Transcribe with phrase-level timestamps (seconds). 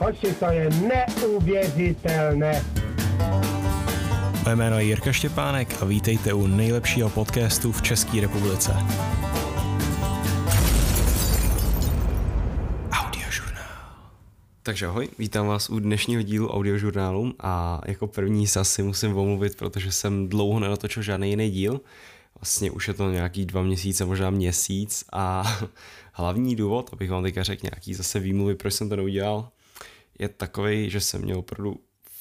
[0.00, 2.64] Hoši, to je neuvěřitelné.
[4.44, 8.72] Moje jméno je Jirka Štěpánek a vítejte u nejlepšího podcastu v České republice.
[12.90, 13.64] Audiožurnál.
[14.62, 19.56] Takže ahoj, vítám vás u dnešního dílu audiožurnálu a jako první se asi musím omluvit,
[19.56, 21.80] protože jsem dlouho nenatočil žádný jiný díl.
[22.40, 25.58] Vlastně už je to nějaký dva měsíce, možná měsíc a
[26.12, 29.48] hlavní důvod, abych vám teďka řekl nějaký zase výmluvy, proč jsem to neudělal,
[30.20, 31.76] je takový, že jsem měl opravdu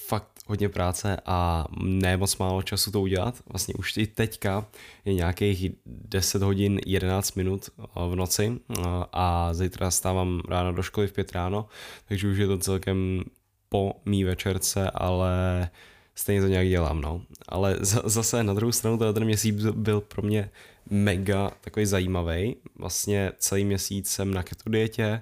[0.07, 3.35] fakt hodně práce a ne moc málo času to udělat.
[3.45, 4.65] Vlastně už i teďka
[5.05, 8.81] je nějakých 10 hodin 11 minut eh, v noci eh,
[9.13, 11.67] a zítra stávám ráno do školy v 5 ráno,
[12.07, 13.23] takže už je to celkem
[13.69, 15.69] po mý večerce, ale
[16.15, 17.21] stejně to nějak dělám, no.
[17.47, 20.49] Ale zase na druhou stranu ten měsíc byl pro mě
[20.89, 22.55] mega takový zajímavý.
[22.75, 25.21] Vlastně celý měsíc jsem na keto dietě,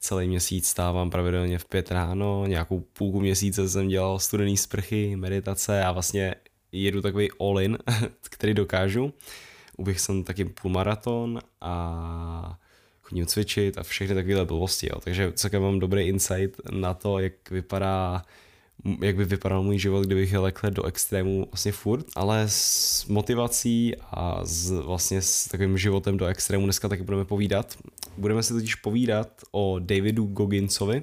[0.00, 5.84] celý měsíc stávám pravidelně v pět ráno, nějakou půlku měsíce jsem dělal studený sprchy, meditace
[5.84, 6.34] a vlastně
[6.72, 7.78] jedu takový all-in,
[8.30, 9.12] který dokážu.
[9.76, 12.58] Uběh jsem taky půlmaraton a
[13.02, 15.00] chodím cvičit a všechny takovéhle blbosti, jo.
[15.00, 18.22] takže celkem mám dobrý insight na to, jak vypadá
[19.02, 23.94] jak by vypadal můj život, kdybych jel takhle do extrému vlastně furt, ale s motivací
[24.10, 27.76] a s, vlastně s takovým životem do extrému dneska taky budeme povídat.
[28.16, 31.02] Budeme si totiž povídat o Davidu Gogincovi,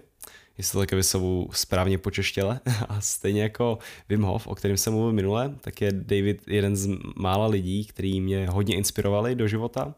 [0.58, 2.59] jestli to také vysovu správně po češtěle.
[2.89, 3.78] A stejně jako
[4.09, 8.22] Wim Hof, o kterém jsem mluvil minule, tak je David jeden z mála lidí, který
[8.22, 9.95] mě hodně inspirovali do života.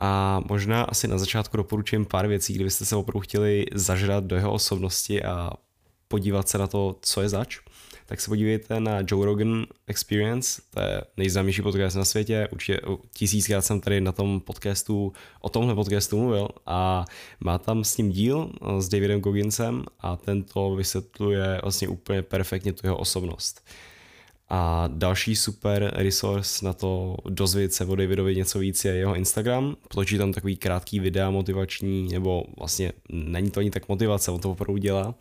[0.00, 4.52] A možná asi na začátku doporučím pár věcí, kdybyste se opravdu chtěli zažrat do jeho
[4.52, 5.50] osobnosti a
[6.08, 7.58] podívat se na to, co je zač,
[8.08, 12.80] tak se podívejte na Joe Rogan Experience, to je nejznámější podcast na světě, určitě
[13.12, 17.04] tisíckrát jsem tady na tom podcastu, o tomhle podcastu mluvil a
[17.40, 22.22] má tam s ním díl eh, s Davidem Gogginsem a ten to vysvětluje vlastně úplně
[22.22, 23.66] perfektně tu jeho osobnost.
[24.50, 29.76] A další super resource na to dozvědět se o Davidovi něco víc je jeho Instagram.
[29.88, 34.50] Točí tam takový krátký videa motivační, nebo vlastně není to ani tak motivace, on to
[34.50, 35.14] opravdu dělá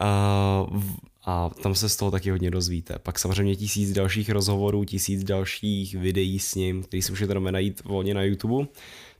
[0.00, 2.98] a, tam se z toho taky hodně dozvíte.
[2.98, 8.14] Pak samozřejmě tisíc dalších rozhovorů, tisíc dalších videí s ním, který si můžete najít volně
[8.14, 8.68] na YouTube,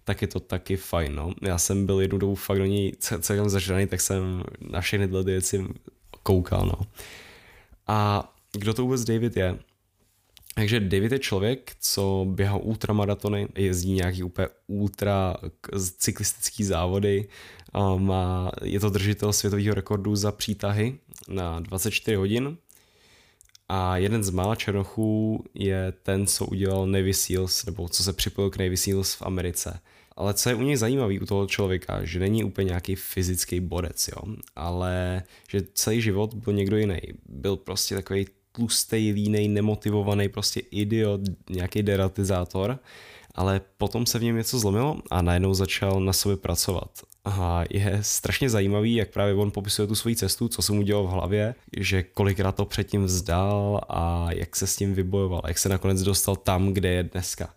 [0.05, 1.15] tak je to taky fajn.
[1.15, 1.33] No.
[1.43, 5.23] Já jsem byl jednu dobu fakt do něj celkem zažraný, tak jsem na všechny tyhle
[5.23, 5.65] věci
[6.23, 6.67] koukal.
[6.67, 6.87] No.
[7.87, 9.59] A kdo to vůbec David je?
[10.55, 15.37] Takže David je člověk, co běhá ultramaratony, jezdí nějaký úplně ultra
[15.99, 17.29] cyklistický závody,
[17.99, 20.99] má, je to držitel světového rekordu za přítahy
[21.29, 22.57] na 24 hodin
[23.69, 28.51] a jeden z mála černochů je ten, co udělal Navy Seals, nebo co se připojil
[28.51, 29.81] k Navy Seals v Americe.
[30.17, 34.09] Ale co je u něj zajímavý u toho člověka, že není úplně nějaký fyzický bodec,
[34.09, 37.01] jo, ale že celý život byl někdo jiný.
[37.29, 41.21] Byl prostě takový tlustý, línej, nemotivovaný, prostě idiot,
[41.51, 42.79] nějaký deratizátor,
[43.37, 46.91] ale potom se v něm něco zlomilo a najednou začal na sobě pracovat.
[47.25, 51.11] A je strašně zajímavý, jak právě on popisuje tu svoji cestu, co jsem udělal v
[51.11, 56.03] hlavě, že kolikrát to předtím vzdal a jak se s tím vybojoval, jak se nakonec
[56.03, 57.55] dostal tam, kde je dneska.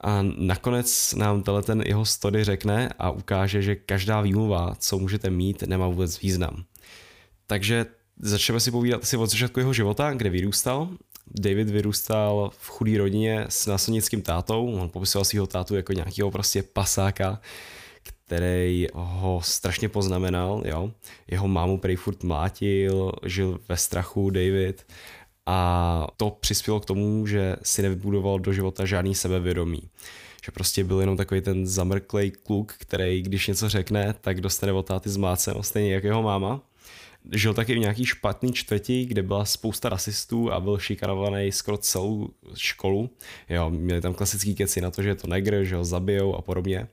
[0.00, 5.30] A nakonec nám tenhle ten jeho story řekne a ukáže, že každá výmluva, co můžete
[5.30, 6.64] mít, nemá vůbec význam.
[7.46, 7.86] Takže
[8.18, 10.88] začneme si povídat asi od začátku jeho života, kde vyrůstal.
[11.30, 14.72] David vyrůstal v chudé rodině s následnickým tátou.
[14.72, 17.40] On popisoval svého tátu jako nějakého prostě pasáka,
[18.02, 20.90] který ho strašně poznamenal, jo.
[21.30, 24.86] Jeho mámu prej furt mlátil, žil ve strachu David
[25.46, 29.82] a to přispělo k tomu, že si nevybudoval do života žádný sebevědomí.
[30.44, 34.86] Že prostě byl jenom takový ten zamrklej kluk, který když něco řekne, tak dostane od
[34.86, 36.60] táty zmáceno, stejně jako jeho máma
[37.32, 42.28] žil taky v nějaký špatný čtvrti, kde byla spousta rasistů a byl šikanovaný skoro celou
[42.54, 43.10] školu.
[43.48, 46.42] Jo, měli tam klasický keci na to, že je to negr, že ho zabijou a
[46.42, 46.88] podobně.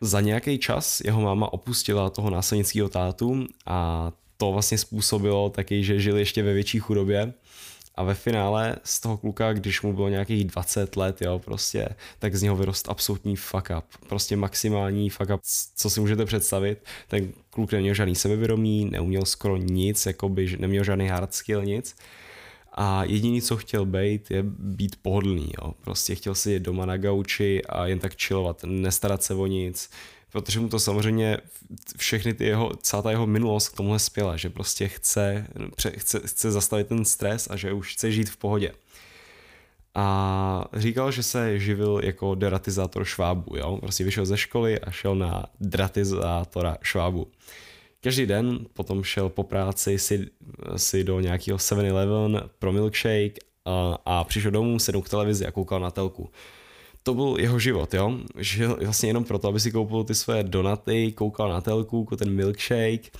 [0.00, 6.00] Za nějaký čas jeho máma opustila toho následnického tátu a to vlastně způsobilo taky, že
[6.00, 7.32] žil ještě ve větší chudobě
[7.96, 11.88] a ve finále z toho kluka, když mu bylo nějakých 20 let, jo, prostě,
[12.18, 14.08] tak z něho vyrost absolutní fuck up.
[14.08, 15.40] Prostě maximální fuck up,
[15.76, 16.84] co si můžete představit.
[17.08, 21.96] Ten kluk neměl žádný sebevědomí, neuměl skoro nic, jakoby neměl žádný hard skill, nic.
[22.72, 25.50] A jediný, co chtěl být, je být pohodlný.
[25.62, 25.72] Jo.
[25.80, 29.90] Prostě chtěl si jít doma na gauči a jen tak chillovat, nestarat se o nic,
[30.32, 31.38] protože mu to samozřejmě
[31.96, 35.46] všechny ty jeho, celá ta jeho minulost k tomuhle spěla, že prostě chce,
[35.78, 38.72] chce, chce zastavit ten stres a že už chce žít v pohodě.
[39.98, 43.78] A říkal, že se živil jako deratizátor švábu, jo?
[43.80, 47.30] Prostě vyšel ze školy a šel na dratizátora švábu.
[48.00, 50.26] Každý den potom šel po práci si,
[50.76, 55.80] si do nějakého 7-Eleven pro milkshake a, a přišel domů, sedl k televizi a koukal
[55.80, 56.30] na telku.
[57.06, 58.18] To byl jeho život, jo?
[58.38, 63.12] Žil vlastně jenom proto, aby si koupil ty své donaty, koukal na telku, ten milkshake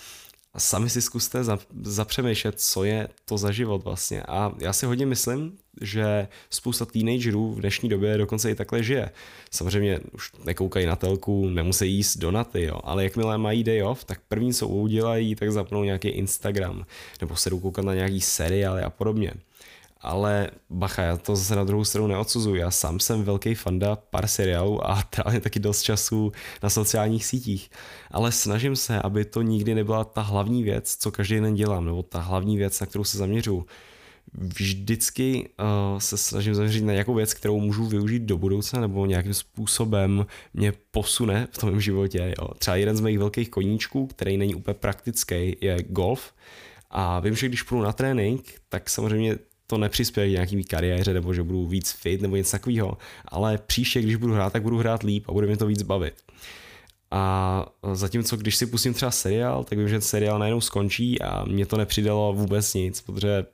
[0.54, 1.38] a sami si zkuste
[1.82, 4.22] zapřemýšlet, co je to za život vlastně.
[4.22, 9.10] A já si hodně myslím, že spousta teenagerů v dnešní době dokonce i takhle žije.
[9.50, 14.20] Samozřejmě už nekoukají na telku, nemusí jíst donaty, jo, ale jakmile mají day off, tak
[14.28, 16.86] první, co udělají, tak zapnou nějaký Instagram,
[17.20, 19.32] nebo se jdou koukat na nějaký seriály a podobně.
[20.00, 22.60] Ale bacha, já to zase na druhou stranu neodsuzuji.
[22.60, 26.32] Já sám jsem velký fanda pár seriálů a trávím taky dost času
[26.62, 27.70] na sociálních sítích.
[28.10, 32.02] Ale snažím se, aby to nikdy nebyla ta hlavní věc, co každý den dělám, nebo
[32.02, 33.66] ta hlavní věc, na kterou se zaměřuju.
[34.32, 39.34] Vždycky uh, se snažím zaměřit na nějakou věc, kterou můžu využít do budoucna, nebo nějakým
[39.34, 42.34] způsobem mě posune v tom životě.
[42.38, 42.48] Jo.
[42.58, 46.32] Třeba jeden z mých velkých koníčků, který není úplně praktický, je golf.
[46.90, 51.34] A vím, že když půjdu na trénink, tak samozřejmě to nepřispěje k nějaký kariéře, nebo
[51.34, 55.02] že budu víc fit, nebo něco takového, ale příště, když budu hrát, tak budu hrát
[55.02, 56.14] líp a bude mi to víc bavit.
[57.10, 61.66] A zatímco, když si pustím třeba seriál, tak vím, že seriál najednou skončí a mě
[61.66, 63.46] to nepřidalo vůbec nic, protože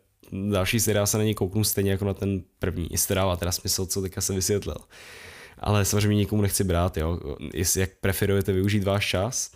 [0.51, 3.87] další seriál se na něj kouknu stejně jako na ten první, jestli dává teda smysl,
[3.87, 4.77] co teďka se vysvětlil.
[5.59, 7.19] Ale samozřejmě nikomu nechci brát, jo.
[7.77, 9.51] Jak preferujete využít váš čas,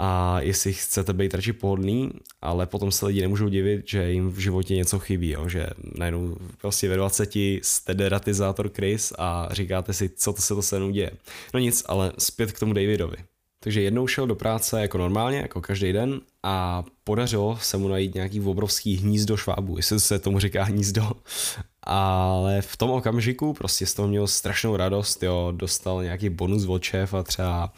[0.00, 2.10] a jestli chcete být radši pohodlný,
[2.42, 5.48] ale potom se lidi nemůžou divit, že jim v životě něco chybí, jo?
[5.48, 10.62] že najednou prostě ve 20 jste deratizátor Chris a říkáte si, co to se to
[10.62, 11.10] se děje.
[11.54, 13.16] No nic, ale zpět k tomu Davidovi.
[13.60, 18.14] Takže jednou šel do práce jako normálně, jako každý den a podařilo se mu najít
[18.14, 21.10] nějaký obrovský hnízdo švábu, jestli se tomu říká hnízdo.
[21.82, 26.82] Ale v tom okamžiku prostě z toho měl strašnou radost, jo, dostal nějaký bonus od
[26.82, 27.72] šéfa třeba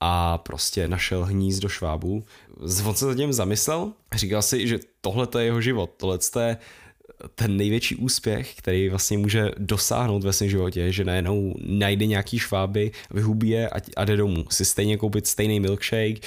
[0.00, 2.24] a prostě našel hnízdo švábů.
[2.84, 6.56] On se zatím zamyslel, říkal si, že tohle je jeho život, tohle je
[7.34, 12.90] ten největší úspěch, který vlastně může dosáhnout ve svém životě, že najednou najde nějaký šváby,
[13.10, 14.44] vyhubí je a, a jde domů.
[14.50, 16.26] Si stejně koupit stejný milkshake,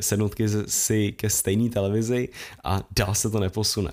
[0.00, 0.34] sednout
[0.66, 2.28] si ke stejné televizi
[2.64, 3.90] a dál se to neposune.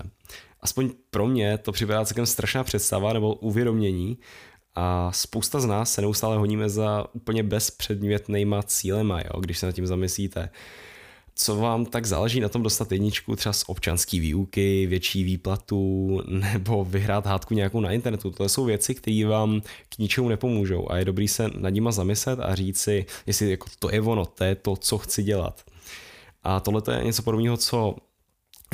[0.60, 4.18] Aspoň pro mě to připadá celkem strašná představa nebo uvědomění,
[4.74, 9.72] a spousta z nás se neustále honíme za úplně bezpředmětnýma cílema, jo, když se nad
[9.72, 10.50] tím zamyslíte.
[11.34, 16.84] Co vám tak záleží na tom dostat jedničku třeba z občanský výuky, větší výplatu nebo
[16.84, 18.30] vyhrát hádku nějakou na internetu?
[18.30, 22.40] To jsou věci, které vám k ničemu nepomůžou a je dobrý se nad nima zamyslet
[22.40, 25.62] a říct si, jestli jako to je ono, to je to, co chci dělat.
[26.42, 27.96] A tohle je něco podobného, co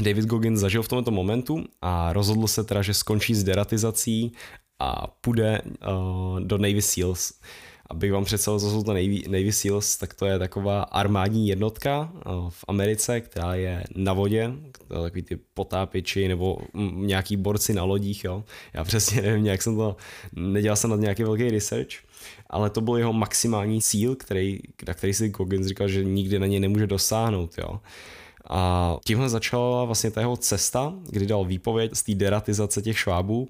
[0.00, 4.32] David Goggins zažil v tomto momentu a rozhodl se teda, že skončí s deratizací
[4.78, 7.32] a půjde uh, do Navy SEALs.
[7.90, 12.12] Abych vám představil, co jsou to Navy, Navy SEALs, tak to je taková armádní jednotka
[12.26, 14.52] uh, v Americe, která je na vodě,
[15.02, 16.58] takový ty potápěči nebo
[16.94, 18.44] nějaký borci na lodích, jo.
[18.74, 19.96] Já přesně nevím, jak jsem to,
[20.32, 21.88] nedělal jsem nad nějaký velký research,
[22.50, 26.46] ale to byl jeho maximální cíl, který, na který si Goggins říkal, že nikdy na
[26.46, 27.80] něj nemůže dosáhnout, jo.
[28.50, 33.48] A tímhle začala vlastně ta jeho cesta, kdy dal výpověď z té deratizace těch švábů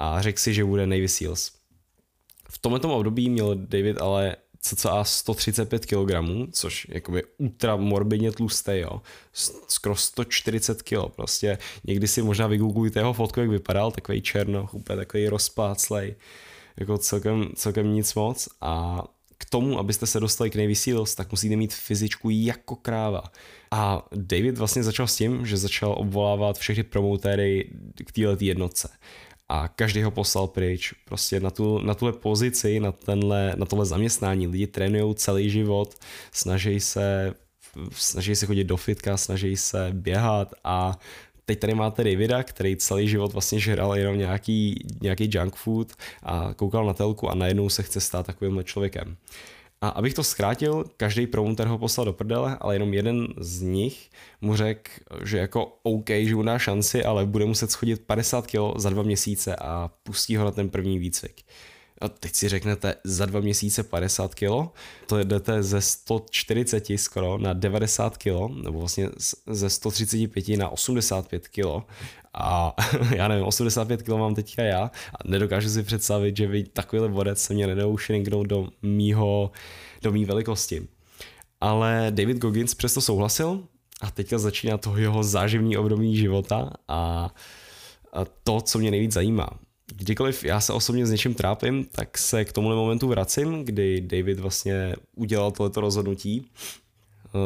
[0.00, 1.52] a řekl si, že bude Navy Seals.
[2.50, 6.12] V tomto období měl David ale cca 135 kg,
[6.52, 9.02] což jakoby ultra morbidně tlusté, jo.
[9.68, 11.58] Skoro 140 kg, prostě.
[11.84, 16.14] Někdy si možná vygooglujte jeho fotku, jak vypadal, takový černoch, úplně takový rozpláclej,
[16.76, 19.02] jako celkem, celkem nic moc a
[19.38, 23.22] k tomu, abyste se dostali k Navy Seals, tak musíte mít fyzičku jako kráva.
[23.70, 27.70] A David vlastně začal s tím, že začal obvolávat všechny promotéry
[28.06, 28.88] k této jednotce
[29.50, 30.94] a každý ho poslal pryč.
[31.04, 35.94] Prostě na, tu, na tuhle pozici, na, tenhle, na tohle zaměstnání lidi trénují celý život,
[36.32, 37.34] snaží se,
[37.92, 40.98] snaží se chodit do fitka, snaží se běhat a
[41.44, 45.92] teď tady máte Davida, který celý život vlastně žral jenom nějaký, nějaký junk food
[46.22, 49.16] a koukal na telku a najednou se chce stát takovýmhle člověkem.
[49.82, 54.10] A abych to zkrátil, každý promoter ho poslal do prdele, ale jenom jeden z nich
[54.40, 54.90] mu řekl,
[55.24, 59.02] že jako OK, že mu dá šanci, ale bude muset schodit 50 kg za dva
[59.02, 61.42] měsíce a pustí ho na ten první výcvik.
[62.00, 64.72] A teď si řeknete, za dva měsíce 50 kg,
[65.06, 69.08] to jdete ze 140 skoro na 90 kg, nebo vlastně
[69.46, 71.66] ze 135 na 85 kg.
[72.34, 72.74] A
[73.16, 77.42] já nevím, 85 kg mám teďka já a nedokážu si představit, že by takovýhle vodec
[77.42, 77.96] se mě nedou
[78.44, 79.50] do mýho,
[80.02, 80.88] do mý velikosti.
[81.60, 83.64] Ale David Goggins přesto souhlasil
[84.00, 87.30] a teďka začíná to jeho záživný období života a,
[88.12, 89.50] a to, co mě nejvíc zajímá
[90.00, 94.40] kdykoliv já se osobně s něčím trápím, tak se k tomuhle momentu vracím, kdy David
[94.40, 96.46] vlastně udělal tohleto rozhodnutí.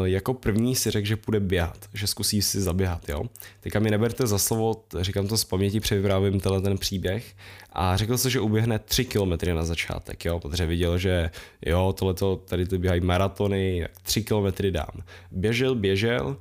[0.05, 3.23] jako první si řekl, že půjde běhat, že zkusí si zaběhat, jo.
[3.61, 7.35] Teďka mi neberte za slovo, říkám to z paměti, převyprávím tenhle ten příběh
[7.73, 11.31] a řekl se, že uběhne 3 kilometry na začátek, jo, protože viděl, že
[11.67, 15.03] jo, tohleto, tady ty běhají maratony, tak 3 kilometry dám.
[15.31, 16.37] Běžel, běžel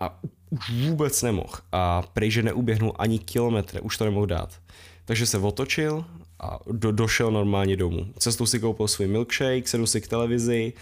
[0.00, 0.20] a
[0.50, 4.60] už vůbec nemohl a prej, že neuběhnul ani kilometr, už to nemohl dát.
[5.08, 6.04] Takže se otočil
[6.40, 8.06] a do, došel normálně domů.
[8.18, 10.72] Cestou si koupil svůj milkshake, sedl si k televizi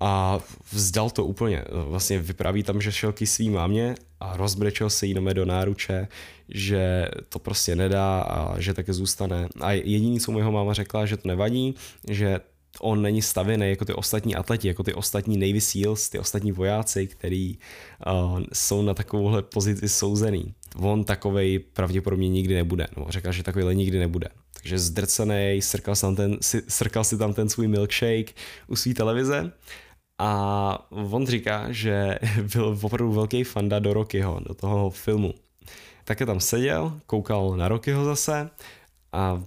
[0.00, 0.40] a
[0.72, 1.64] vzdal to úplně.
[1.70, 6.08] Vlastně vypráví tam, že šel k svý mámě a rozbrečel se jí do náruče,
[6.48, 9.48] že to prostě nedá a že také zůstane.
[9.60, 11.74] A jediný, co mu jeho máma řekla, že to nevadí,
[12.10, 12.40] že
[12.80, 17.06] on není stavěný jako ty ostatní atleti, jako ty ostatní Navy Seals, ty ostatní vojáci,
[17.06, 17.58] který
[18.06, 20.54] uh, jsou na takovouhle pozici souzený.
[20.76, 24.28] On takovej pravděpodobně nikdy nebude, no, řekl, že takovýhle nikdy nebude.
[24.54, 28.32] Takže zdrcený, srkal, si ten, si, srkal si tam ten svůj milkshake
[28.66, 29.52] u své televize
[30.18, 32.18] a on říká, že
[32.52, 35.34] byl opravdu velký fanda do Rockyho, do toho filmu.
[36.04, 38.50] Také tam seděl, koukal na Rockyho zase
[39.12, 39.42] a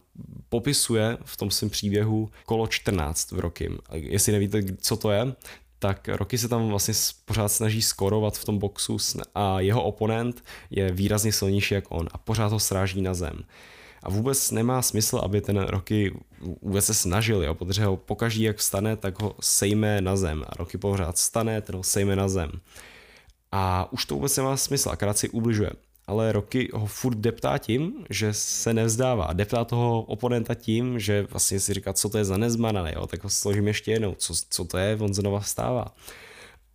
[0.56, 3.78] popisuje v tom svém příběhu kolo 14 v Rockym.
[3.92, 5.36] Jestli nevíte, co to je,
[5.80, 6.94] tak Rocky se tam vlastně
[7.26, 8.98] pořád snaží skorovat v tom boxu
[9.36, 13.44] a jeho oponent je výrazně silnější jak on a pořád ho sráží na zem.
[14.04, 16.14] A vůbec nemá smysl, aby ten Rocky
[16.62, 20.44] vůbec se snažil, jo, protože ho pokaždý, jak vstane, tak ho sejme na zem.
[20.48, 22.52] A Rocky pořád stane, ten ho sejme na zem.
[23.52, 25.70] A už to vůbec nemá smysl, akorát si ubližuje
[26.08, 29.34] ale Rocky ho furt deptá tím, že se nevzdává.
[29.34, 33.08] Deptá toho oponenta tím, že vlastně si říká, co to je za nezmanané, jo?
[33.08, 35.96] tak ho složím ještě jednou, co, co to je, on znova vstává.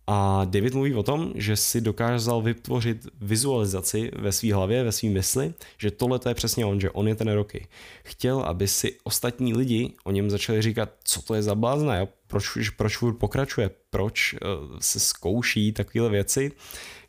[0.07, 5.09] A David mluví o tom, že si dokázal vytvořit vizualizaci ve své hlavě, ve své
[5.09, 7.67] mysli, že tohle to je přesně on, že on je ten Rocky.
[8.03, 12.07] Chtěl, aby si ostatní lidi o něm začali říkat, co to je za blázna, jo?
[12.27, 16.51] Proč, proč pokračuje, proč uh, se zkouší takovéhle věci,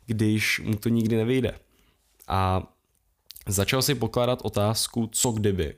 [0.05, 1.53] když mu to nikdy nevyjde.
[2.27, 2.63] A
[3.47, 5.75] začal si pokládat otázku, co kdyby.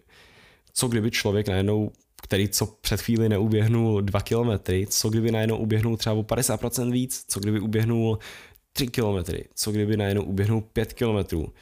[0.73, 5.97] Co kdyby člověk najednou, který co před chvíli neuběhnul 2 kilometry, co kdyby najednou uběhnul
[5.97, 8.19] třeba o 50% víc, co kdyby uběhnul
[8.73, 11.53] 3 kilometry, co kdyby najednou uběhnul 5 kilometrů,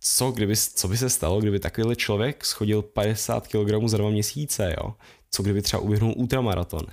[0.00, 4.74] co, kdyby, co by se stalo, kdyby takovýhle člověk schodil 50 kg za dva měsíce,
[4.78, 4.94] jo?
[5.30, 6.86] Co kdyby třeba uběhnul ultramaraton?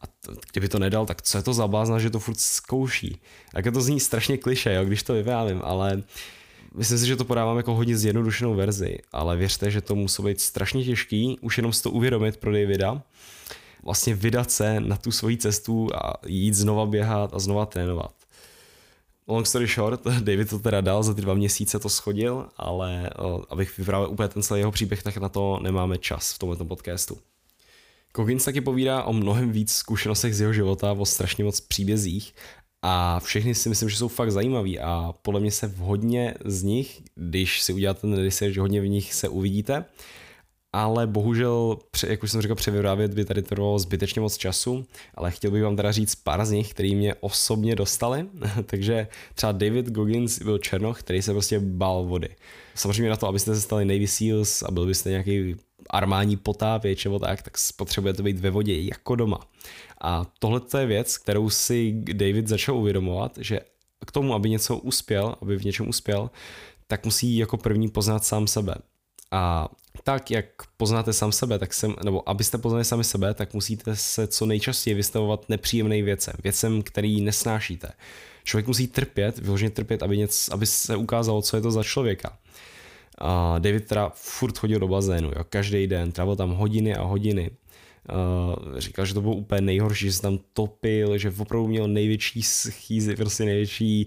[0.00, 3.20] A to, kdyby to nedal, tak co je to za blázna, že to furt zkouší?
[3.52, 6.02] Tak to zní strašně kliše, jo, když to vyprávím, ale uh,
[6.74, 10.40] myslím si, že to podávám jako hodně zjednodušenou verzi, ale věřte, že to musí být
[10.40, 13.02] strašně těžký, už jenom si to uvědomit pro Davida,
[13.82, 18.12] vlastně vydat se na tu svoji cestu a jít znova běhat a znova trénovat.
[19.28, 23.10] Long story short, David to teda dal, za ty dva měsíce to schodil, ale
[23.50, 27.18] abych vyprávěl úplně ten celý jeho příběh, tak na to nemáme čas v tomto podcastu.
[28.16, 32.34] Coggins taky povídá o mnohem víc zkušenostech z jeho života, o strašně moc příbězích
[32.82, 36.62] a všechny si myslím, že jsou fakt zajímavý a podle mě se v hodně z
[36.62, 39.84] nich, když si uděláte ten research, hodně v nich se uvidíte,
[40.72, 45.50] ale bohužel, jak už jsem říkal, převyrábět by tady trvalo zbytečně moc času, ale chtěl
[45.50, 48.26] bych vám teda říct pár z nich, který mě osobně dostali,
[48.66, 52.28] takže třeba David Goggins byl černoch, který se prostě bál vody.
[52.74, 55.56] Samozřejmě na to, abyste se stali Navy Seals a byl byste nějaký
[55.90, 59.40] armání potápěč nebo tak, tak potřebujete být ve vodě jako doma.
[60.02, 63.60] A tohle je věc, kterou si David začal uvědomovat, že
[64.06, 66.30] k tomu, aby něco uspěl, aby v něčem uspěl,
[66.86, 68.74] tak musí jako první poznat sám sebe.
[69.30, 69.68] A
[70.04, 74.26] tak, jak poznáte sám sebe, tak jsem, nebo abyste poznali sami sebe, tak musíte se
[74.26, 77.88] co nejčastěji vystavovat nepříjemným věcem, věcem, který nesnášíte.
[78.44, 82.38] Člověk musí trpět, vyloženě trpět, aby, něco, aby se ukázalo, co je to za člověka.
[83.18, 87.50] A David teda furt chodil do bazénu, jo, každý den, trávil tam hodiny a hodiny.
[88.10, 92.42] Uh, říkal, že to bylo úplně nejhorší, že se tam topil, že opravdu měl největší
[92.42, 94.06] schýzy, prostě největší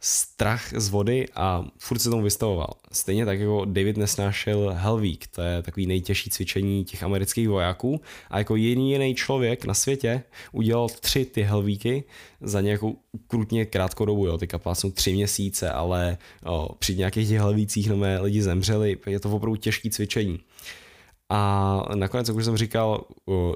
[0.00, 2.70] strach z vody a furt se tomu vystavoval.
[2.92, 8.00] Stejně tak jako David nesnášel Helvík, to je takový nejtěžší cvičení těch amerických vojáků
[8.30, 10.22] a jako jediný jiný člověk na světě
[10.52, 12.04] udělal tři ty Helvíky
[12.40, 17.38] za nějakou krutně krátkou dobu, jo, ty kaplácnou tři měsíce, ale o, při nějakých těch
[17.38, 20.40] Helvících nové lidi zemřeli, je to opravdu těžký cvičení.
[21.28, 23.04] A nakonec, jak už jsem říkal,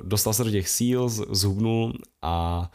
[0.02, 2.70] dostal se do těch síl, zhubnul a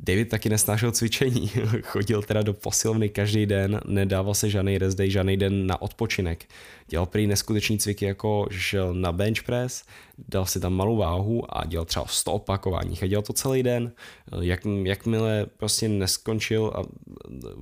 [0.00, 1.48] David taky nesnášel cvičení,
[1.82, 6.44] chodil teda do posilovny každý den, nedával se žádný rest day, žádný den na odpočinek.
[6.88, 9.82] Dělal prý neskutečný cviky, jako šel na bench press,
[10.28, 12.98] dal si tam malou váhu a dělal třeba 100 opakování.
[13.02, 13.92] A dělal to celý den,
[14.40, 16.82] jak, jakmile prostě neskončil a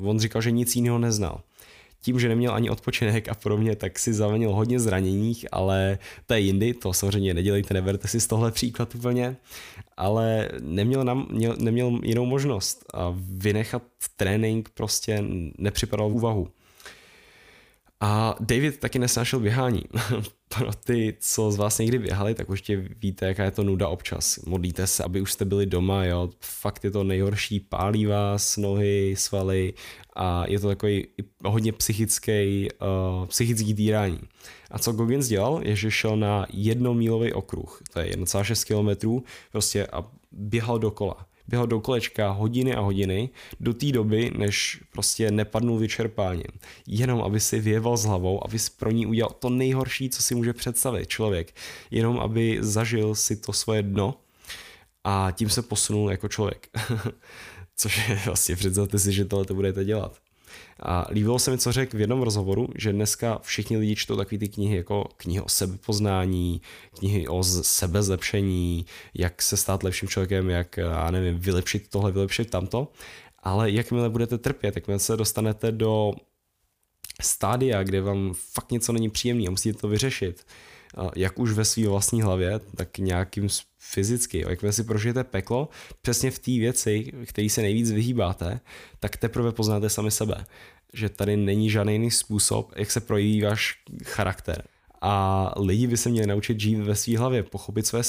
[0.03, 1.41] on říkal, že nic jiného neznal.
[2.07, 6.41] Tím, že neměl ani odpočinek a podobně, tak si zavenil hodně zraněních, ale to je
[6.41, 9.37] jindy, to samozřejmě nedělejte, neberte si z tohle příklad úplně,
[9.97, 13.83] ale neměl, nam, měl, neměl jinou možnost a vynechat
[14.17, 15.25] trénink prostě
[15.59, 16.49] nepřipadal v úvahu.
[18.01, 19.83] A David taky nesnášel běhání.
[20.59, 24.39] Pro ty, co z vás někdy běhali, tak určitě víte, jaká je to nuda občas.
[24.39, 26.31] Modlíte se, aby už jste byli doma, jo.
[26.41, 29.75] Fakt je to nejhorší, pálí vás nohy, svaly
[30.17, 31.07] a je to takový
[31.45, 32.69] hodně psychický,
[33.21, 34.21] uh, psychický týrání.
[34.71, 39.23] A co Goggins dělal, je, že šel na jednomílový okruh, to je 1,6 km,
[39.53, 45.31] prostě a běhal dokola běhal do kolečka hodiny a hodiny do té doby, než prostě
[45.31, 46.51] nepadnul vyčerpáním.
[46.87, 50.35] Jenom aby si vyjeval s hlavou, aby si pro ní udělal to nejhorší, co si
[50.35, 51.55] může představit člověk.
[51.91, 54.15] Jenom aby zažil si to svoje dno
[55.05, 56.69] a tím se posunul jako člověk.
[57.77, 60.26] Což je vlastně představte si, že tohle to budete dělat.
[60.83, 64.39] A líbilo se mi, co řekl v jednom rozhovoru, že dneska všichni lidi čtou takové
[64.39, 66.61] ty knihy jako knihy o sebepoznání,
[66.99, 72.89] knihy o sebezlepšení, jak se stát lepším člověkem, jak, já nevím, vylepšit tohle, vylepšit tamto.
[73.39, 76.13] Ale jakmile budete trpět, jakmile se dostanete do
[77.23, 80.47] stádia, kde vám fakt něco není příjemný a musíte to vyřešit,
[81.17, 83.49] jak už ve své vlastní hlavě, tak nějakým
[83.91, 84.45] fyzicky.
[84.49, 85.69] Jakmile si prožijete peklo,
[86.03, 88.61] přesně v té věci, který se nejvíc vyhýbáte,
[89.01, 90.45] tak teprve poznáte sami sebe.
[90.93, 94.63] Že tady není žádný jiný způsob, jak se projeví váš charakter.
[95.01, 98.01] A lidi by se měli naučit žít ve své hlavě, pochopit své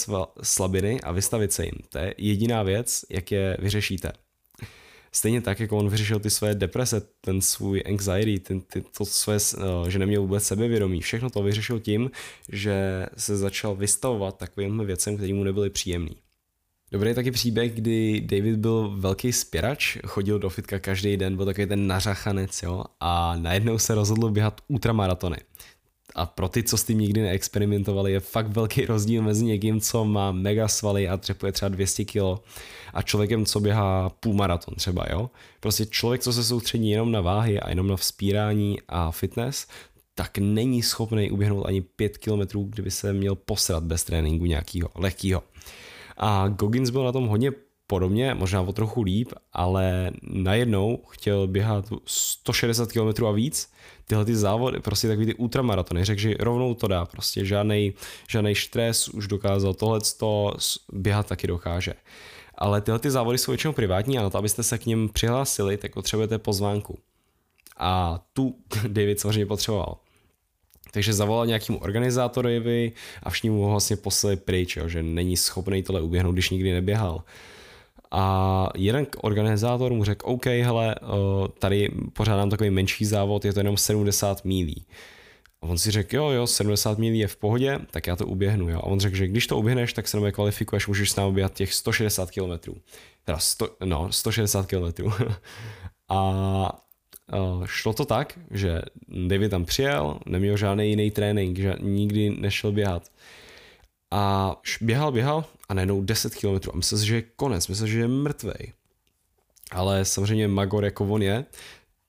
[0.42, 1.76] slabiny a vystavit se jim.
[1.90, 4.12] To je jediná věc, jak je vyřešíte.
[5.12, 9.36] Stejně tak, jako on vyřešil ty své deprese, ten svůj anxiety, ten, ty, to své,
[9.36, 12.12] eh, že neměl vůbec sebevědomí, všechno to vyřešil tím,
[12.50, 16.16] že se začal vystavovat takovým věcem, které mu nebyly příjemný.
[16.92, 21.68] Dobrý taky příběh, kdy David byl velký spěrač, chodil do fitka každý den, byl takový
[21.68, 25.38] ten nařachanec, jo, a najednou se rozhodl běhat ultramaratony
[26.18, 30.06] a pro ty, co s tím nikdy neexperimentovali, je fakt velký rozdíl mezi někým, co
[30.06, 32.44] má mega svaly a třepuje třeba 200 kg
[32.98, 35.30] a člověkem, co běhá půlmaraton třeba, jo.
[35.60, 39.68] Prostě člověk, co se soustředí jenom na váhy a jenom na vzpírání a fitness,
[40.16, 45.44] tak není schopný uběhnout ani 5 km, kdyby se měl posrat bez tréninku nějakého lehkého.
[46.18, 47.52] A Goggins byl na tom hodně
[47.88, 53.72] podobně, možná o trochu líp, ale najednou chtěl běhat 160 km a víc,
[54.06, 57.94] tyhle ty závody, prostě takový ty ultramaratony, řekl, že rovnou to dá, prostě žádný,
[58.30, 60.00] žádný stres, už dokázal tohle
[60.94, 61.94] běhat taky dokáže.
[62.56, 65.78] Ale tyhle ty závody jsou většinou privátní a na to, abyste se k ním přihlásili,
[65.78, 67.00] tak potřebujete pozvánku.
[67.78, 68.56] A tu
[68.88, 69.98] David samozřejmě potřeboval.
[70.92, 72.92] Takže zavolal nějakému organizátorovi
[73.24, 76.74] a všichni mu ho vlastně poslali pryč, jo, že není schopný tohle uběhnout, když nikdy
[76.74, 77.24] neběhal.
[78.12, 80.96] A jeden organizátor mu řekl, OK, hele,
[81.60, 84.86] tady pořádám takový menší závod, je to jenom 70 mílí.
[85.62, 88.70] A on si řekl, jo, jo, 70 mílí je v pohodě, tak já to uběhnu.
[88.70, 88.78] Jo.
[88.78, 91.54] A on řekl, že když to uběhneš, tak se nám kvalifikuješ, můžeš s námi uběhat
[91.54, 92.74] těch 160 km.
[93.26, 95.12] Teda 100, no, 160 km.
[96.10, 96.82] a
[97.66, 98.82] šlo to tak, že
[99.28, 103.12] David tam přijel, neměl žádný jiný trénink, že nikdy nešel běhat.
[104.12, 108.08] A běhal, běhal a najednou 10 km a myslel že je konec, myslel, že je
[108.08, 108.74] mrtvej.
[109.72, 111.46] Ale samozřejmě Magor jako on je,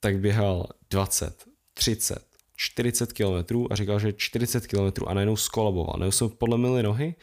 [0.00, 5.94] tak běhal 20, 30, 40 km a říkal, že 40 km a najednou skolaboval.
[5.98, 7.14] Najednou jsou podle nohy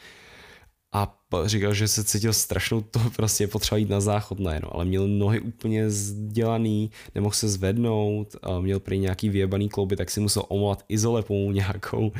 [0.96, 5.08] a říkal, že se cítil strašnou to prostě potřeba jít na záchod najednou, ale měl
[5.08, 10.84] nohy úplně zdělaný, nemohl se zvednout, měl prý nějaký vyjebaný klouby, tak si musel omovat
[10.88, 12.12] izolepou nějakou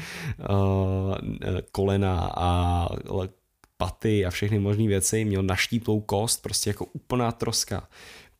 [1.73, 2.89] kolena a
[3.77, 7.89] paty a všechny možné věci, měl naštíplou kost, prostě jako úplná troska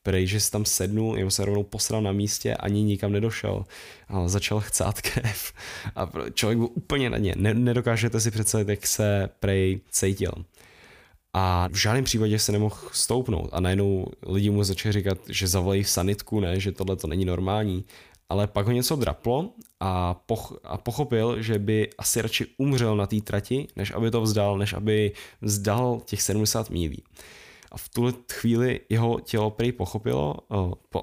[0.07, 3.65] prej, že si tam sednu, jenom se rovnou posral na místě, ani nikam nedošel.
[4.07, 5.53] A začal chcát krev.
[5.95, 7.35] A člověk byl úplně na ně.
[7.35, 10.31] Nedokážete si představit, jak se prej cítil.
[11.33, 13.49] A v žádném případě se nemohl stoupnout.
[13.51, 17.83] A najednou lidi mu začali říkat, že zavolají sanitku, ne, že tohle to není normální.
[18.29, 23.07] Ale pak ho něco draplo a, poch- a pochopil, že by asi radši umřel na
[23.07, 27.03] té trati, než aby to vzdal, než aby vzdal těch 70 mílí.
[27.71, 30.35] A v tuhle chvíli jeho tělo prý pochopilo,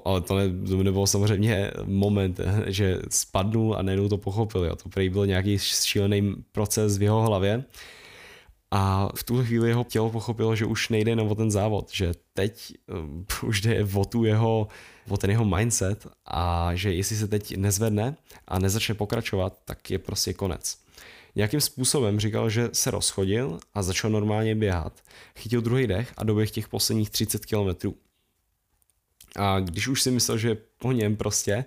[0.05, 4.65] ale to, ne, to nebylo samozřejmě moment, že spadnul a najednou to pochopil.
[4.65, 4.75] Jo.
[4.75, 7.63] To prý byl nějaký šílený proces v jeho hlavě.
[8.71, 12.11] A v tu chvíli jeho tělo pochopilo, že už nejde jenom o ten závod, že
[12.33, 12.73] teď
[13.41, 14.67] uh, už jde o tu jeho,
[15.09, 18.15] o ten jeho mindset a že jestli se teď nezvedne
[18.47, 20.84] a nezačne pokračovat, tak je prostě konec.
[21.35, 25.03] Nějakým způsobem říkal, že se rozchodil a začal normálně běhat.
[25.35, 27.95] Chytil druhý dech a doběh těch posledních 30 kilometrů.
[29.35, 31.65] A když už si myslel, že po něm prostě,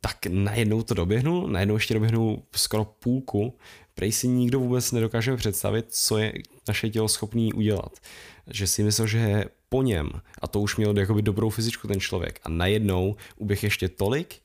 [0.00, 3.58] tak najednou to doběhnu, najednou ještě doběhnu skoro půlku,
[3.94, 6.32] prej si nikdo vůbec nedokáže představit, co je
[6.68, 7.98] naše tělo schopný udělat.
[8.46, 10.10] Že si myslel, že je po něm
[10.42, 14.36] a to už měl jakoby dobrou fyzičku ten člověk a najednou uběh ještě tolik,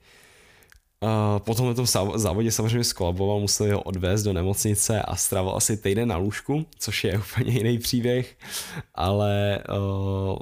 [1.04, 1.86] Uh, po tomhle tom
[2.16, 7.04] závodě samozřejmě skolaboval, musel ho odvést do nemocnice a strávil asi týden na lůžku, což
[7.04, 8.38] je úplně jiný příběh,
[8.96, 10.38] ale uh,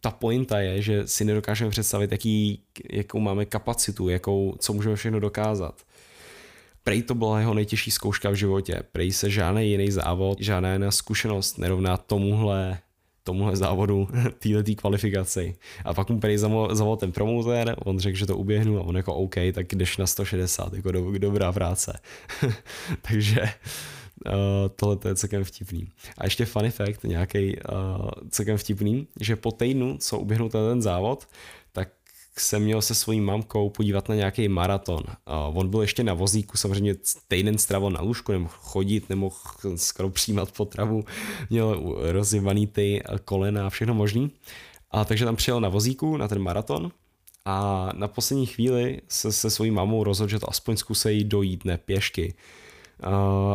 [0.00, 5.20] ta pointa je, že si nedokážeme představit, jaký, jakou máme kapacitu, jakou, co můžeme všechno
[5.20, 5.74] dokázat.
[6.84, 8.82] Prej to byla jeho nejtěžší zkouška v životě.
[8.92, 12.78] Prej se žádný jiný závod, žádná jiná zkušenost nerovná tomuhle
[13.30, 15.54] tomuhle závodu, této kvalifikaci.
[15.84, 19.14] A pak mu prý zavolal, ten promotér, on řekl, že to uběhnu a on jako
[19.14, 21.98] OK, tak jdeš na 160, jako do, dobrá práce.
[23.02, 23.40] Takže
[24.26, 24.32] uh,
[24.76, 25.88] tohle to je celkem vtipný.
[26.18, 31.28] A ještě funny fact, nějaký uh, celkem vtipný, že po týdnu, co uběhnul ten závod,
[32.40, 35.02] jsem měl se svojí mamkou podívat na nějaký maraton.
[35.52, 36.94] On byl ještě na vozíku, samozřejmě
[37.28, 39.36] týden stravo na lůžku, nemohl chodit, nemohl
[39.76, 41.04] skoro přijímat potravu,
[41.50, 44.30] měl rozjevaný ty kolena a všechno možný.
[44.90, 46.90] A takže tam přijel na vozíku na ten maraton
[47.44, 51.78] a na poslední chvíli se se svojí mamou rozhodl, že to aspoň zkusej dojít, ne
[51.78, 52.34] pěšky.
[52.34, 52.59] Uh,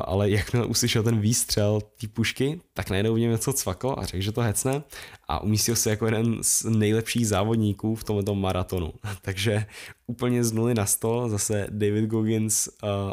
[0.05, 4.23] ale jakmile uslyšel ten výstřel té pušky, tak najednou v něm něco cvaklo a řekl,
[4.23, 4.83] že to hecne
[5.27, 8.93] a umístil se jako jeden z nejlepších závodníků v tomto maratonu.
[9.21, 9.65] Takže
[10.07, 12.69] úplně z nuly na 100 zase David Goggins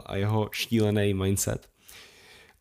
[0.07, 1.73] a jeho štílený mindset.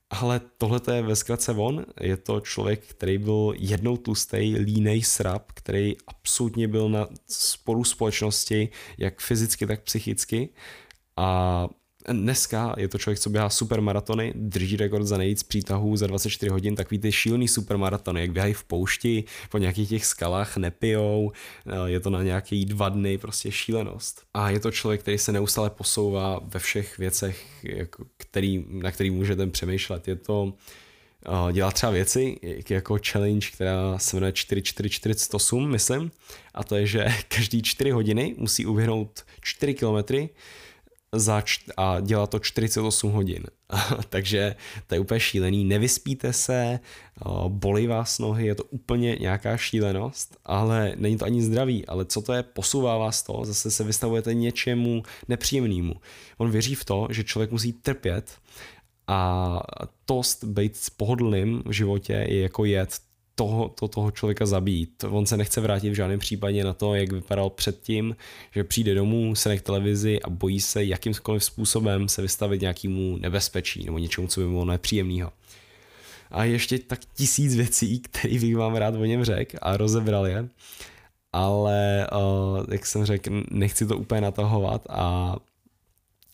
[0.10, 5.52] Ale tohle je ve zkratce on, je to člověk, který byl jednou tlustý, línej srap,
[5.54, 10.50] který absolutně byl na sporu společnosti, jak fyzicky, tak psychicky
[11.18, 11.68] a
[12.14, 16.76] Dneska je to člověk, co běhá supermaratony, drží rekord za nejvíc přítahů za 24 hodin,
[16.76, 21.32] takový ty šílený supermaratony, jak běhají v poušti, po nějakých těch skalách nepijou,
[21.66, 24.24] eh, je to na nějaký dva dny, prostě šílenost.
[24.34, 27.46] A je to člověk, který se neustále posouvá ve všech věcech,
[28.18, 30.08] který, na který můžete přemýšlet.
[30.08, 30.54] Je to
[31.26, 36.12] eh, dělá třeba věci jako challenge, která se jmenuje 4448, myslím,
[36.54, 40.30] a to je, že každý 4 hodiny musí uběhnout 4 kilometry
[41.16, 41.44] za
[41.78, 43.44] a dělá to 48 hodin.
[44.10, 44.56] Takže
[44.88, 45.66] to je úplně šílený.
[45.66, 46.80] Nevyspíte se,
[47.48, 51.86] bolí vás nohy, je to úplně nějaká šílenost, ale není to ani zdravý.
[51.86, 55.94] Ale co to je, posouvá vás to, zase se vystavujete něčemu nepříjemnému.
[56.38, 58.32] On věří v to, že člověk musí trpět
[59.08, 59.60] a
[60.06, 63.00] tost být pohodlným v životě je jako jet
[63.36, 65.04] toho, to, toho člověka zabít.
[65.10, 68.16] On se nechce vrátit v žádném případě na to, jak vypadal předtím,
[68.52, 73.86] že přijde domů, se k televizi a bojí se jakýmkoliv způsobem se vystavit nějakému nebezpečí
[73.86, 75.32] nebo něčemu, co by bylo nepříjemného.
[76.32, 80.48] A ještě tak tisíc věcí, které bych vám rád o něm řekl a rozebral je,
[81.34, 85.36] ale uh, jak jsem řekl, nechci to úplně natahovat a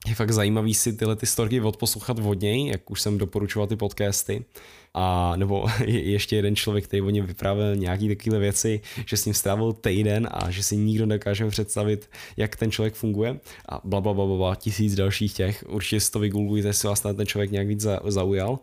[0.10, 3.76] je fakt zajímavý si tyhle ty storky odposlouchat od něj, jak už jsem doporučoval ty
[3.76, 4.46] podcasty.
[4.94, 9.34] A nebo ještě jeden člověk, který o něm vyprávěl nějaký takové věci, že s ním
[9.34, 13.40] strávil týden a že si nikdo nedokáže představit, jak ten člověk funguje
[13.70, 15.64] a bla, bla, bla, bla, tisíc dalších těch.
[15.68, 18.60] Určitě si to vygooglujte, jestli vás ten člověk nějak víc zaujal.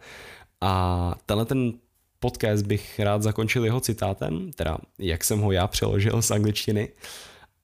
[0.60, 1.72] A tenhle ten
[2.20, 6.88] podcast bych rád zakončil jeho citátem, teda jak jsem ho já přeložil z angličtiny.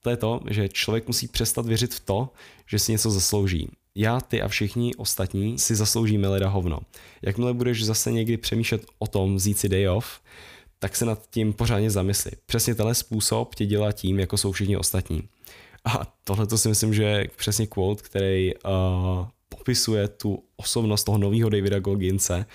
[0.03, 2.29] To je to, že člověk musí přestat věřit v to,
[2.67, 3.69] že si něco zaslouží.
[3.95, 6.79] Já, ty a všichni ostatní si zasloužíme leda hovno.
[7.21, 10.21] Jakmile budeš zase někdy přemýšlet o tom vzít si day off,
[10.79, 12.31] tak se nad tím pořádně zamysli.
[12.45, 15.23] Přesně tenhle způsob tě dělá tím, jako jsou všichni ostatní.
[15.85, 18.61] A tohle to si myslím, že je přesně quote, který uh,
[19.49, 22.45] popisuje tu osobnost toho nového Davida Gogginse,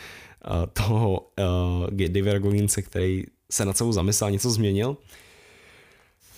[0.47, 4.97] uh, toho uh, Davida Gogginse, který se na celou zamyslel, něco změnil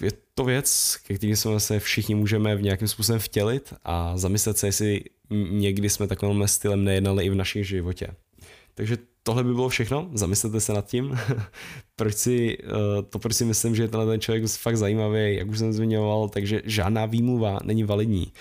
[0.01, 4.59] je to věc, ke který jsme se všichni můžeme v nějakým způsobem vtělit a zamyslet
[4.59, 5.01] se, jestli
[5.51, 8.07] někdy jsme takovým stylem nejednali i v našem životě.
[8.75, 11.19] Takže tohle by bylo všechno, zamyslete se nad tím,
[11.97, 15.49] proč si, eh, to proč si myslím, že je tenhle ten člověk fakt zajímavý, jak
[15.49, 18.33] už jsem zmiňoval, takže žádná výmluva není validní.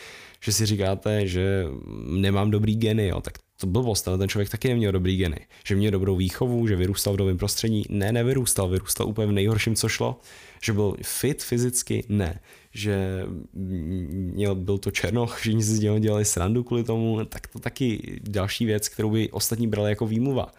[0.43, 1.65] Že si říkáte, že
[2.05, 5.39] nemám dobrý geny, jo, tak to blbost, ale ten člověk taky neměl dobrý geny.
[5.65, 7.85] Že měl dobrou výchovu, že vyrůstal v novém prostředí.
[7.89, 10.19] Ne, nevyrůstal, vyrůstal úplně v nejhorším, co šlo.
[10.63, 12.39] Že byl fit fyzicky, ne.
[12.71, 17.59] Že měl, byl to černoch, že si z něho dělali srandu kvůli tomu, tak to
[17.59, 20.51] taky další věc, kterou by ostatní brali jako výmluva.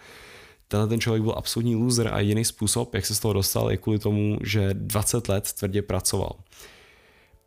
[0.69, 3.77] Tenhle ten člověk byl absolutní loser a jediný způsob, jak se z toho dostal, je
[3.77, 6.33] kvůli tomu, že 20 let tvrdě pracoval.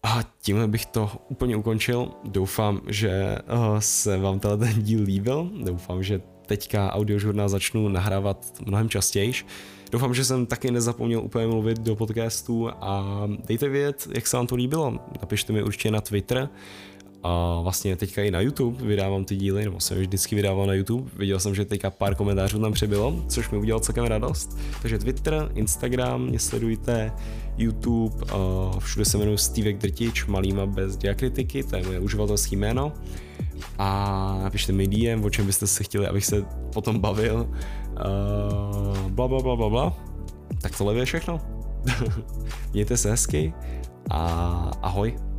[0.03, 2.11] A tímhle bych to úplně ukončil.
[2.23, 3.41] Doufám, že eh,
[3.79, 5.51] se vám tenhle díl líbil.
[5.63, 9.33] Doufám, že teďka audiožurnál začnu nahrávat mnohem častěji.
[9.91, 14.47] Doufám, že jsem taky nezapomněl úplně mluvit do podcastu a dejte vědět, jak se vám
[14.47, 14.99] to líbilo.
[15.21, 16.49] Napište mi určitě na Twitter,
[17.23, 21.11] a vlastně teďka i na YouTube vydávám ty díly, nebo jsem vždycky vydával na YouTube.
[21.17, 24.57] Viděl jsem, že teďka pár komentářů tam přibylo, což mi udělalo celkem radost.
[24.81, 27.11] Takže Twitter, Instagram, mě sledujte,
[27.57, 28.15] YouTube,
[28.79, 32.93] všude se jmenuji Stevek Drtič, malýma bez diakritiky, to je moje uživatelské jméno.
[33.77, 37.49] A napište mi DM, o čem byste se chtěli, abych se potom bavil.
[39.07, 39.97] Bla, bla, bla, bla, bla.
[40.61, 41.41] Tak tohle je všechno.
[42.73, 43.53] Mějte se hezky
[44.09, 44.19] a
[44.81, 45.30] ahoj.